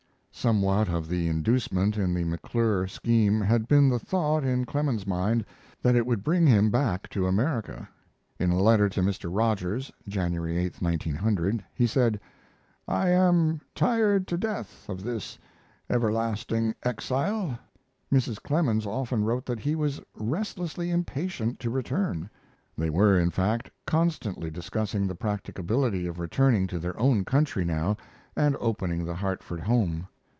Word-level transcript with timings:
Somewhat 0.33 0.89
of 0.89 1.07
the 1.07 1.27
inducement 1.27 1.97
in 1.97 2.15
the 2.15 2.23
McClure 2.23 2.87
scheme 2.87 3.41
had 3.41 3.67
been 3.67 3.89
the 3.89 3.99
thought 3.99 4.43
in 4.43 4.65
Clemens's 4.65 5.05
mind 5.05 5.45
that 5.83 5.95
it 5.95 6.03
would 6.07 6.23
bring 6.23 6.47
him 6.47 6.71
back 6.71 7.07
to 7.09 7.27
America. 7.27 7.87
In 8.39 8.49
a 8.49 8.59
letter 8.59 8.89
to 8.89 9.01
Mr. 9.03 9.29
Rogers 9.31 9.91
(January 10.07 10.57
8, 10.57 10.81
1900) 10.81 11.63
he 11.75 11.85
said, 11.85 12.19
"I 12.87 13.09
am 13.09 13.61
tired 13.75 14.25
to 14.29 14.37
death 14.37 14.89
of 14.89 15.03
this 15.03 15.37
everlasting 15.91 16.73
exile." 16.81 17.59
Mrs. 18.11 18.41
Clemens 18.41 18.87
often 18.87 19.23
wrote 19.23 19.45
that 19.45 19.59
he 19.59 19.75
was 19.75 20.01
restlessly 20.15 20.89
impatient 20.89 21.59
to 21.59 21.69
return. 21.69 22.27
They 22.75 22.89
were, 22.89 23.15
in 23.19 23.29
fact, 23.29 23.69
constantly 23.85 24.49
discussing 24.49 25.05
the 25.05 25.13
practicability 25.13 26.07
of 26.07 26.17
returning 26.19 26.65
to 26.67 26.79
their 26.79 26.99
own 26.99 27.25
country 27.25 27.63
now 27.63 27.95
and 28.35 28.57
opening 28.59 29.05
the 29.05 29.13
Hartford 29.13 29.59
home. 29.59 30.07